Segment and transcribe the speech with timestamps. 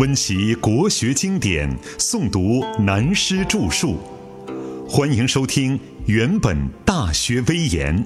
[0.00, 3.98] 温习国学经典，诵读南师著述。
[4.88, 6.56] 欢迎收听《原本
[6.86, 8.02] 大学威严》，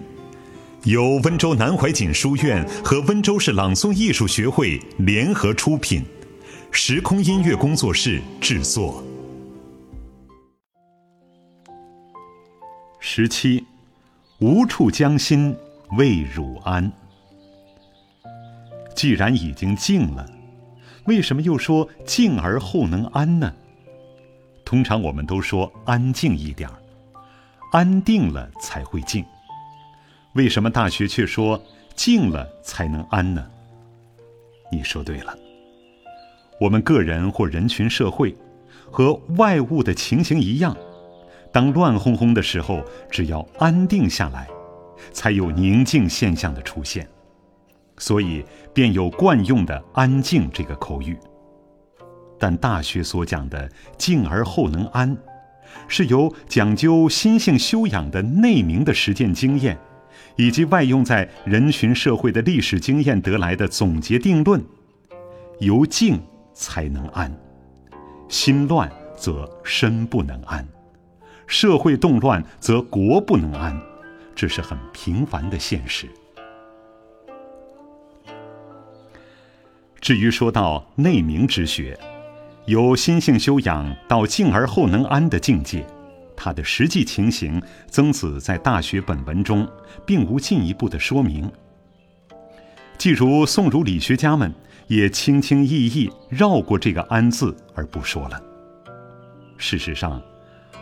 [0.83, 6.05] 由温州南怀瑾书院和温州市朗诵艺术学会联合出品，
[6.73, 9.01] 时空音乐工作室制作。
[12.99, 13.65] 十七，
[14.41, 15.55] 无处将心
[15.97, 16.91] 为汝安。
[18.97, 20.34] 既然已经静了。
[21.07, 23.53] 为什么又说静而后能安呢？
[24.65, 26.77] 通常我们都说安静一点儿，
[27.73, 29.25] 安定了才会静。
[30.35, 31.63] 为什么大学却说
[31.95, 33.47] 静了才能安呢？
[34.73, 35.37] 你说对了。
[36.59, 38.35] 我们个人或人群社会，
[38.91, 40.75] 和外物的情形一样，
[41.53, 44.49] 当乱哄哄的时候，只要安定下来，
[45.13, 47.07] 才有宁静现象的出现。
[47.97, 51.17] 所以便有惯用的“安静”这个口语。
[52.39, 55.17] 但《大学》所讲的“静而后能安”，
[55.89, 59.79] 是由讲究心性修养的内明的实践经验，
[60.37, 64.63] 以及外用在人群社会的历史经验得来的总结定论。
[65.61, 66.21] 由静
[66.53, 67.33] 才能安，
[68.29, 70.67] 心乱则身不能安，
[71.47, 73.81] 社会动乱则国不能安，
[74.35, 76.09] 这是很平凡的现实。
[80.05, 81.99] 至于说到内明之学，
[82.67, 85.83] 由心性修养到静而后能安的境界，
[86.37, 89.67] 它的实际情形，曾子在《大学》本文中
[90.05, 91.51] 并无进一步的说明。
[92.99, 94.53] 既如宋儒理学家们
[94.89, 98.39] 也轻轻易易绕过这个“安”字而不说了。
[99.57, 100.21] 事实上，“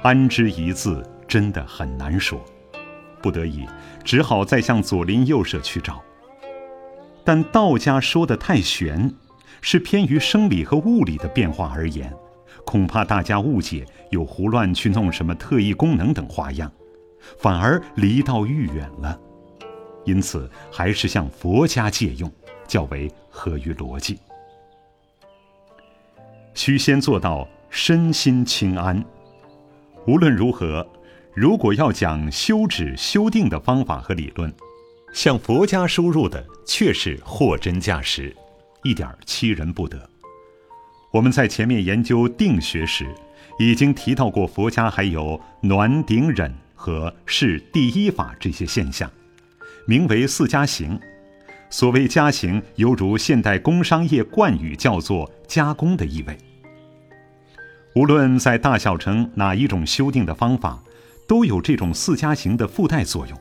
[0.03, 2.45] 安”之一字真的很难说，
[3.23, 3.65] 不得已
[4.03, 6.03] 只好再向左邻右舍去找。
[7.25, 9.15] 但道家说的太玄，
[9.61, 12.13] 是偏于生理和物理的变化而言，
[12.65, 16.71] 恐怕大家误解，又胡乱去弄什么特异功能等花样，
[17.39, 19.19] 反而离道愈远了。
[20.05, 22.31] 因此，还是向佛家借用，
[22.67, 24.19] 较为合于逻辑。
[26.55, 29.03] 须先做到身心清安。
[30.07, 30.85] 无论如何，
[31.33, 34.53] 如果要讲修止修定的方法和理论。
[35.13, 38.35] 向佛家输入的却是货真价实，
[38.83, 40.09] 一点欺人不得。
[41.13, 43.07] 我们在前面研究定学时，
[43.59, 49.11] 已经提到过佛家还有暖顶忍和是第一法这些现象，
[49.87, 50.99] 名为四加行。
[51.69, 56.37] 所谓加行，犹如现代工商业惯语叫做加工的意味。
[57.95, 60.83] 无论在大小乘哪一种修订的方法，
[61.29, 63.39] 都有这种四加行的附带作用。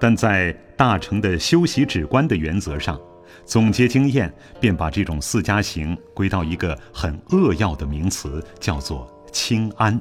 [0.00, 3.00] 但在大乘的修习止观的原则上，
[3.44, 10.00] 总结经验，便把这种四加行归到一个很扼要的名词，叫做清安。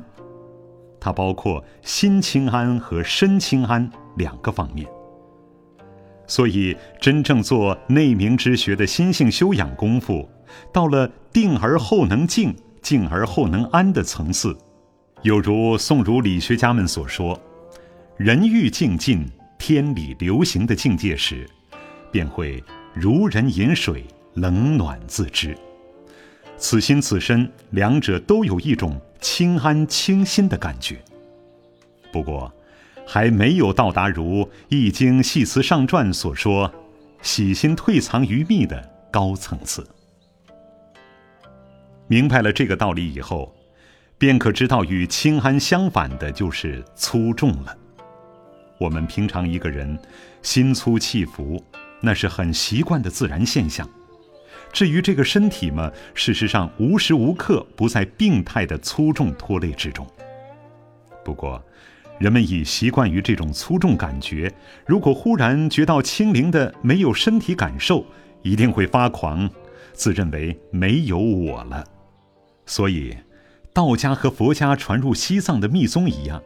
[1.00, 4.88] 它包括心清安和身清安两个方面。
[6.28, 10.30] 所以，真正做内明之学的心性修养功夫，
[10.74, 14.58] 到了定而后能静，静而后能安的层次，
[15.22, 17.40] 有如宋儒理学家们所说
[18.18, 19.26] ：“人欲静尽。”
[19.58, 21.50] 天理流行的境界时，
[22.12, 22.64] 便会
[22.94, 25.58] 如人饮水，冷暖自知。
[26.58, 31.00] 此心此身，两者都有一种清安清新的感觉。
[32.12, 32.52] 不过，
[33.06, 36.74] 还没有到达如《易经系辞上传》所说
[37.22, 38.82] “喜心退藏于密”的
[39.12, 39.88] 高层次。
[42.08, 43.54] 明白了这个道理以后，
[44.18, 47.78] 便可知道与清安相反的就是粗重了。
[48.80, 49.98] 我们平常一个人
[50.42, 51.64] 心粗气浮，
[52.02, 53.88] 那是很习惯的自然现象。
[54.72, 60.06] 至于这个身体嘛，事实上无时无刻不在病态的粗重拖累之中。
[61.24, 61.64] 不过，
[62.20, 64.54] 人们已习惯于这种粗重感觉，
[64.86, 68.06] 如果忽然觉到轻灵的没有身体感受，
[68.44, 69.50] 一定会发狂，
[69.94, 71.84] 自认为没有我了。
[72.66, 73.16] 所以，
[73.74, 76.44] 道家和佛家传入西藏的密宗一样。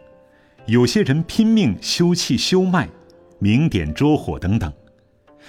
[0.68, 2.88] 有些人拼命修气修脉，
[3.40, 4.72] 明点捉火等等，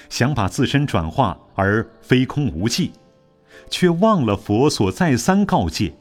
[0.09, 2.93] 想把自身转化而飞空无际，
[3.71, 5.95] 却忘了佛所再三告诫，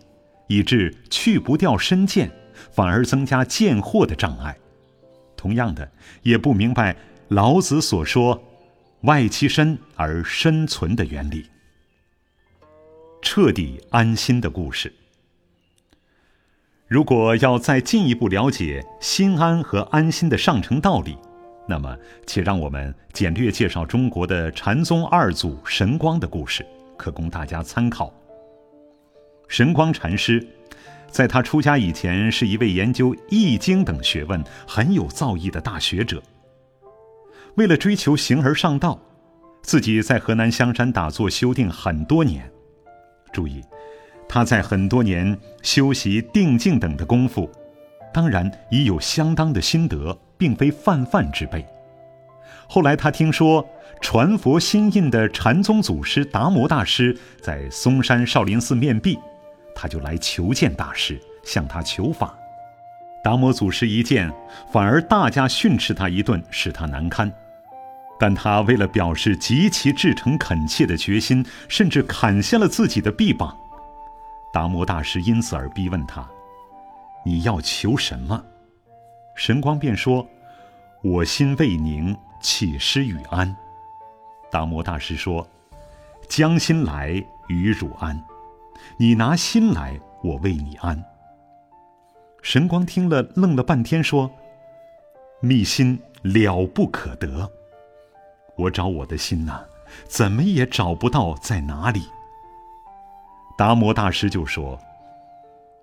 [0.48, 2.32] 以致去不掉身见，
[2.72, 4.58] 反而增加见惑的障碍。
[5.36, 5.92] 同样的，
[6.24, 6.96] 也不明白
[7.28, 8.42] 老子所说
[9.02, 11.46] “外其身而身存”的原理。
[13.22, 14.92] 彻底安心的故事。
[16.92, 21.18] 如果要再进一步了解心安和安心的上乘道理，
[21.66, 21.98] 那么
[22.28, 26.66] 且让我们简略介绍中国的禅宗二祖神光的故事，
[26.98, 28.14] 可供大家参考。
[29.48, 30.46] 神光禅师，
[31.10, 36.22] 在他出家以前，是一位研究《易经》等学问很有造诣的大学者。
[37.56, 39.00] 为了追求形而上道，
[39.62, 42.52] 自己在河南香山打坐修定很多年。
[43.32, 43.62] 注意，
[44.34, 47.52] 他在很多年修习定静等的功夫，
[48.14, 51.66] 当然已有相当的心得，并非泛泛之辈。
[52.66, 53.68] 后来他听说
[54.00, 59.20] 传佛心印的禅宗祖师达摩大师在嵩山少林寺面壁。
[59.76, 62.34] 他就来求见大师，向他求法。
[63.22, 64.32] 达摩祖师一见，
[64.72, 67.30] 反而大加训斥他一顿，使他难堪。
[68.18, 73.58] 但他为了表示极其至诚恳切的决心，甚至砍下了自己的臂膀。
[74.54, 76.28] 达摩大师因此而逼问他
[77.26, 78.44] ：“你要求什么？”
[79.36, 80.28] 神光便说
[81.04, 83.56] ：“我心未宁，岂施与安？”
[84.52, 85.48] 达摩大师说
[86.28, 88.22] ：“将心来，与汝安。”
[88.98, 91.02] 你拿心来，我为你安。
[92.42, 94.30] 神光听了，愣了半天，说
[95.40, 97.50] ：“密心了不可得。
[98.58, 99.64] 我找我的心呐，
[100.08, 102.10] 怎么也找不到在哪里。”
[103.62, 104.76] 达摩大师就说：“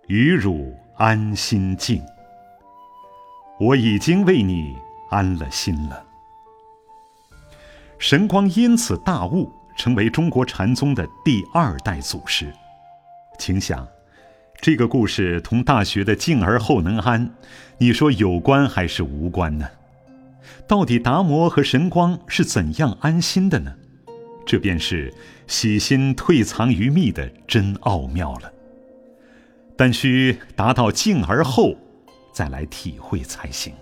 [0.09, 2.03] 于汝安心静。
[3.61, 4.77] 我已经为你
[5.11, 6.05] 安了心了。”
[7.97, 12.53] 神光因此大悟，成为中国禅宗的第二代祖师。
[13.39, 13.87] 请想，
[14.61, 17.33] 这个故事同大学的静而后能安，
[17.79, 19.69] 你说有关还是无关呢？
[20.67, 23.77] 到底达摩和神光是怎样安心的呢？
[24.49, 25.13] 这便是
[25.47, 28.51] 喜心退藏于密的真奥妙了。
[29.77, 31.77] 但需达到静而后，
[32.33, 33.75] 再来体会才行。